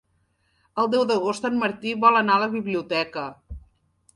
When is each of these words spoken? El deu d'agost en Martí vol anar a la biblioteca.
El 0.83 0.87
deu 0.93 1.03
d'agost 1.11 1.45
en 1.49 1.59
Martí 1.65 1.93
vol 2.07 2.17
anar 2.23 2.39
a 2.39 2.43
la 2.45 2.49
biblioteca. 2.55 3.27